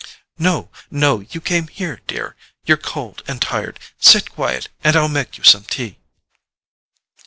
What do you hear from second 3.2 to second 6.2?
and tired—sit quiet, and I'll make you some tea."